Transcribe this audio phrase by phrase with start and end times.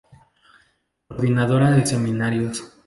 [1.09, 2.75] Coordinadora de Seminarios.